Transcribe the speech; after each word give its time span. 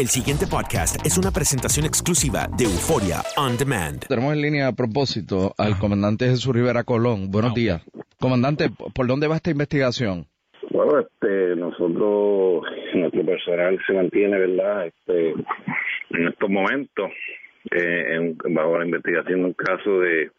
El 0.00 0.06
siguiente 0.06 0.46
podcast 0.46 0.96
es 1.04 1.18
una 1.18 1.30
presentación 1.30 1.84
exclusiva 1.84 2.48
de 2.56 2.64
Euforia 2.64 3.20
On 3.36 3.58
Demand. 3.58 4.00
Tenemos 4.08 4.32
en 4.32 4.40
línea 4.40 4.68
a 4.68 4.72
propósito 4.72 5.52
al 5.58 5.76
comandante 5.78 6.24
Jesús 6.24 6.54
Rivera 6.54 6.84
Colón. 6.84 7.30
Buenos 7.30 7.52
días. 7.52 7.84
Comandante, 8.18 8.70
¿por 8.94 9.06
dónde 9.06 9.28
va 9.28 9.36
esta 9.36 9.50
investigación? 9.50 10.24
Bueno, 10.70 11.00
este, 11.00 11.54
nosotros, 11.54 12.64
nuestro 12.94 13.26
personal 13.26 13.78
se 13.86 13.92
mantiene, 13.92 14.38
¿verdad? 14.38 14.86
Este, 14.86 15.32
en 15.32 16.28
estos 16.28 16.48
momentos, 16.48 17.10
eh, 17.70 18.16
en, 18.16 18.54
bajo 18.54 18.78
la 18.78 18.86
investigación 18.86 19.40
de 19.40 19.44
un 19.48 19.52
caso 19.52 20.00
de, 20.00 20.30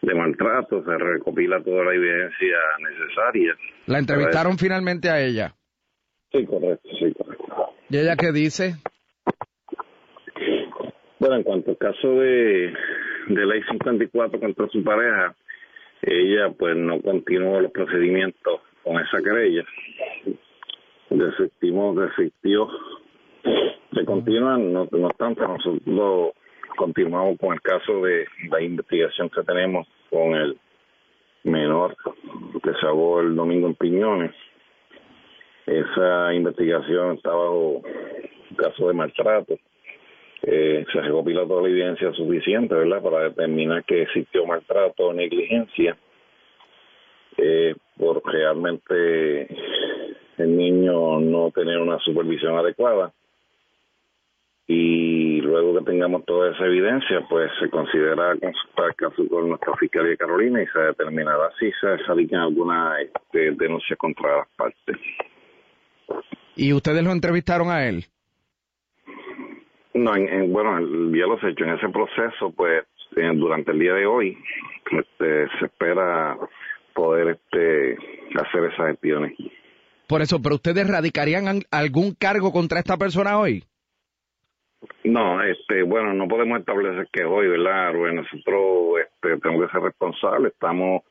de 0.00 0.14
maltrato, 0.14 0.82
se 0.86 0.96
recopila 0.96 1.62
toda 1.62 1.84
la 1.84 1.94
evidencia 1.94 2.56
necesaria. 2.80 3.54
¿La 3.84 3.98
entrevistaron 3.98 4.56
finalmente 4.56 5.10
a 5.10 5.20
ella? 5.20 5.52
Sí, 6.32 6.46
correcto, 6.46 6.88
sí, 6.98 7.12
correcto. 7.12 7.44
¿Y 7.90 7.98
ella 7.98 8.16
qué 8.16 8.32
dice? 8.32 8.76
Bueno, 11.22 11.36
en 11.36 11.44
cuanto 11.44 11.70
al 11.70 11.78
caso 11.78 12.14
de, 12.16 12.74
de 13.28 13.46
ley 13.46 13.62
54 13.70 14.40
contra 14.40 14.66
su 14.70 14.82
pareja, 14.82 15.32
ella 16.02 16.50
pues 16.50 16.74
no 16.74 17.00
continuó 17.00 17.60
los 17.60 17.70
procedimientos 17.70 18.60
con 18.82 18.96
esa 18.96 19.22
querella. 19.22 19.64
Desestimó, 21.10 21.94
desistió 21.94 22.68
de 23.92 24.04
continuar, 24.04 24.58
no, 24.58 24.88
no 24.90 25.06
obstante, 25.06 25.42
nosotros 25.42 26.32
continuamos 26.76 27.38
con 27.38 27.52
el 27.52 27.60
caso 27.60 28.02
de 28.02 28.26
la 28.50 28.60
investigación 28.60 29.30
que 29.30 29.44
tenemos 29.44 29.86
con 30.10 30.34
el 30.34 30.58
menor 31.44 31.94
que 32.64 32.72
se 32.80 32.84
ahogó 32.84 33.20
el 33.20 33.36
domingo 33.36 33.68
en 33.68 33.76
Piñones. 33.76 34.34
Esa 35.66 36.34
investigación 36.34 37.14
está 37.14 37.30
bajo 37.30 37.80
caso 38.56 38.88
de 38.88 38.94
maltrato. 38.94 39.56
Eh, 40.42 40.84
se 40.92 41.00
recopiló 41.00 41.46
toda 41.46 41.62
la 41.62 41.68
evidencia 41.68 42.12
suficiente, 42.12 42.74
¿verdad?, 42.74 43.02
para 43.02 43.24
determinar 43.24 43.84
que 43.84 44.02
existió 44.02 44.44
maltrato 44.44 45.06
o 45.08 45.12
negligencia. 45.12 45.96
Eh, 47.36 47.74
por 47.96 48.22
realmente 48.24 49.46
el 50.38 50.56
niño 50.56 51.20
no 51.20 51.50
tener 51.50 51.78
una 51.78 51.98
supervisión 52.00 52.56
adecuada 52.56 53.12
y 54.66 55.40
luego 55.40 55.78
que 55.78 55.84
tengamos 55.84 56.24
toda 56.24 56.52
esa 56.52 56.64
evidencia, 56.66 57.20
pues 57.28 57.50
se 57.60 57.68
considera 57.68 58.34
consultar 58.38 58.86
el 58.88 58.94
caso 58.94 59.28
con 59.28 59.48
nuestra 59.48 59.76
Fiscalía 59.76 60.16
Carolina 60.16 60.62
y 60.62 60.66
se 60.66 60.78
determinará 60.78 61.50
si 61.58 61.70
se 61.80 61.96
radican 61.96 62.40
alguna 62.40 63.00
este, 63.00 63.52
denuncia 63.52 63.96
contra 63.96 64.38
las 64.38 64.48
partes. 64.56 64.96
¿Y 66.56 66.72
ustedes 66.72 67.02
lo 67.02 67.12
entrevistaron 67.12 67.70
a 67.70 67.86
él? 67.88 68.04
No, 69.94 70.16
en, 70.16 70.28
en, 70.28 70.52
bueno, 70.52 70.78
el 70.78 71.12
día 71.12 71.26
los 71.26 71.42
hechos, 71.44 71.66
en 71.66 71.74
ese 71.74 71.88
proceso, 71.90 72.50
pues 72.56 72.84
en, 73.16 73.38
durante 73.38 73.72
el 73.72 73.78
día 73.78 73.94
de 73.94 74.06
hoy 74.06 74.38
este, 74.90 75.48
se 75.58 75.66
espera 75.66 76.36
poder 76.94 77.28
este, 77.38 77.96
hacer 78.40 78.64
esas 78.72 78.86
gestiones. 78.88 79.34
Por 80.08 80.22
eso, 80.22 80.40
¿pero 80.42 80.56
ustedes 80.56 80.88
radicarían 80.90 81.48
an- 81.48 81.62
algún 81.70 82.14
cargo 82.14 82.52
contra 82.52 82.78
esta 82.78 82.96
persona 82.96 83.38
hoy? 83.38 83.64
No, 85.04 85.42
este, 85.42 85.82
bueno, 85.82 86.12
no 86.12 86.26
podemos 86.26 86.58
establecer 86.58 87.08
que 87.12 87.24
hoy, 87.24 87.48
¿verdad? 87.48 87.92
Rubén? 87.92 88.16
nosotros 88.16 89.00
este, 89.00 89.38
tenemos 89.38 89.66
que 89.66 89.72
ser 89.72 89.82
responsables, 89.82 90.52
estamos 90.52 91.02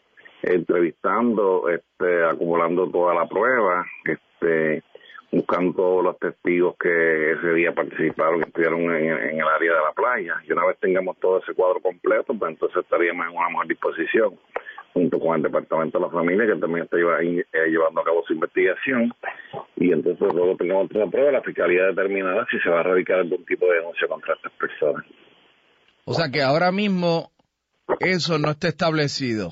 entrevistando, 0.44 1.70
este, 1.70 2.24
acumulando 2.26 2.90
toda 2.90 3.14
la 3.14 3.28
prueba, 3.28 3.86
este, 4.06 4.84
buscando 5.32 5.74
todos 5.74 6.04
los 6.04 6.20
testigos 6.20 6.76
que 6.78 7.32
ese 7.32 7.54
día 7.54 7.74
participaron, 7.74 8.42
que 8.42 8.50
estuvieron 8.50 8.82
en, 8.82 9.12
en 9.12 9.40
el 9.40 9.48
área 9.48 9.74
de 9.74 9.80
la 9.80 9.94
playa. 9.96 10.36
Y 10.48 10.52
una 10.52 10.66
vez 10.66 10.78
tengamos 10.80 11.18
todo 11.20 11.40
ese 11.40 11.54
cuadro 11.54 11.80
completo, 11.80 12.34
pues 12.38 12.52
entonces 12.52 12.84
estaríamos 12.84 13.28
en 13.28 13.36
una 13.36 13.50
mejor 13.50 13.68
disposición, 13.68 14.38
junto 14.94 15.20
con 15.20 15.38
el 15.38 15.44
Departamento 15.44 16.00
de 16.00 16.06
la 16.06 16.12
Familia, 16.12 16.46
que 16.46 16.60
también 16.60 16.84
está 16.84 16.98
eh, 16.98 17.70
llevando 17.70 18.02
a 18.02 18.04
cabo 18.04 18.24
su 18.28 18.34
investigación. 18.34 19.14
Y 19.78 19.92
entonces 19.92 20.34
luego 20.34 20.58
tengamos 20.58 20.92
la 20.92 21.08
prueba, 21.08 21.32
la 21.32 21.42
Fiscalía 21.42 21.86
determinará 21.86 22.46
si 22.52 22.60
se 22.60 22.70
va 22.70 22.82
a 22.82 22.84
radicar 22.84 23.20
algún 23.20 23.46
tipo 23.46 23.66
de 23.68 23.76
denuncia 23.76 24.08
contra 24.08 24.34
estas 24.36 24.52
personas. 24.54 25.06
O 26.04 26.14
sea 26.14 26.30
que 26.30 26.42
ahora 26.42 26.72
mismo 26.72 27.32
eso 28.00 28.38
no 28.38 28.52
está 28.52 28.68
establecido. 28.68 29.52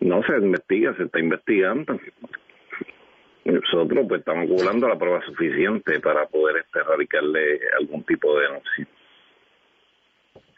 No 0.00 0.22
se 0.22 0.36
investiga, 0.36 0.94
se 0.96 1.02
está 1.04 1.20
investigando. 1.20 1.98
Nosotros 3.72 4.06
pues 4.08 4.20
estamos 4.20 4.44
acumulando 4.44 4.88
la 4.88 4.98
prueba 4.98 5.24
suficiente 5.26 6.00
para 6.00 6.26
poder 6.26 6.56
este, 6.64 6.82
radicarle 6.82 7.60
algún 7.78 8.02
tipo 8.04 8.34
de 8.34 8.46
denuncia. 8.46 8.88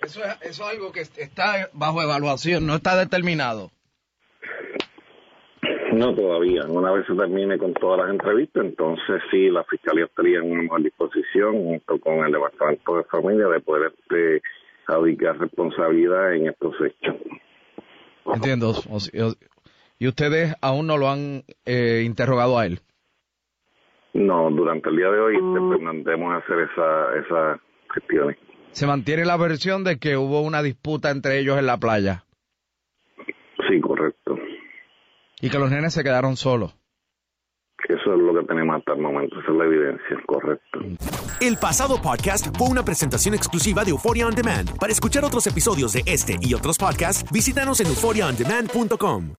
Eso 0.01 0.25
es, 0.25 0.43
eso 0.43 0.65
es 0.65 0.71
algo 0.71 0.93
que 0.93 1.01
está 1.01 1.69
bajo 1.73 2.03
evaluación, 2.03 2.67
no 2.67 2.77
está 2.77 2.97
determinado. 2.97 3.71
No 5.93 6.15
todavía. 6.15 6.65
Una 6.67 6.93
vez 6.93 7.05
se 7.07 7.15
termine 7.15 7.59
con 7.59 7.75
todas 7.75 8.01
las 8.01 8.11
entrevistas, 8.11 8.65
entonces 8.65 9.21
sí, 9.31 9.51
la 9.51 9.65
Fiscalía 9.65 10.05
estaría 10.05 10.39
en 10.39 10.53
una 10.53 10.63
mejor 10.63 10.83
disposición, 10.83 11.65
junto 11.65 11.99
con 11.99 12.25
el 12.25 12.33
Departamento 12.33 12.97
de 12.97 13.05
Familia, 13.05 13.49
de 13.49 13.61
poder 13.61 13.93
este, 13.99 14.43
radicar 14.87 15.37
responsabilidad 15.39 16.35
en 16.35 16.49
estos 16.49 16.75
hechos. 16.81 17.17
Entiendo. 18.33 18.75
Y 19.99 20.07
ustedes 20.07 20.55
aún 20.63 20.87
no 20.87 20.97
lo 20.97 21.11
han 21.11 21.43
eh, 21.67 22.03
interrogado 22.07 22.59
a 22.59 22.67
él. 22.67 22.81
No, 24.15 24.51
durante 24.51 24.89
el 24.91 24.97
día 24.97 25.09
de 25.11 25.21
hoy 25.21 25.35
este, 25.37 25.69
pretendemos 25.69 26.43
hacer 26.43 26.59
esa, 26.61 27.15
esas 27.27 27.61
gestiones. 27.95 28.37
Se 28.73 28.87
mantiene 28.87 29.25
la 29.25 29.37
versión 29.37 29.85
de 29.85 29.99
que 29.99 30.17
hubo 30.17 30.41
una 30.43 30.63
disputa 30.63 31.11
entre 31.11 31.39
ellos 31.39 31.59
en 31.59 31.67
la 31.67 31.77
playa 31.79 32.25
Sí, 33.69 33.81
correcto. 33.81 34.37
y 35.41 35.49
que 35.51 35.59
los 35.59 35.71
nenes 35.71 35.95
se 35.95 36.03
quedaron 36.03 36.37
solos. 36.37 36.77
Eso 37.89 38.15
es 38.15 38.21
lo 38.21 38.35
que 38.39 38.47
tenemos 38.47 38.77
hasta 38.77 38.93
el 38.93 39.01
momento, 39.01 39.41
esa 39.41 39.51
es 39.51 39.57
la 39.57 39.65
evidencia, 39.65 40.17
correcto. 40.27 40.81
El 41.41 41.57
pasado 41.57 42.01
podcast 42.01 42.57
fue 42.57 42.69
una 42.69 42.85
presentación 42.85 43.35
exclusiva 43.35 43.83
de 43.85 43.91
Euphoria 43.91 44.27
On 44.27 44.35
Demand. 44.35 44.77
Para 44.79 44.93
escuchar 44.93 45.25
otros 45.25 45.47
episodios 45.47 45.93
de 45.95 46.03
este 46.07 46.37
y 46.41 46.55
otros 46.55 46.77
podcasts, 46.79 47.25
visítanos 47.33 47.81
en 47.81 47.87
euphoriaondemand.com. 47.89 49.29